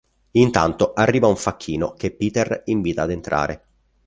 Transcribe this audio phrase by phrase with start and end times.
[0.31, 3.63] Intanto, arriva un facchino che Peter invita ad entrare.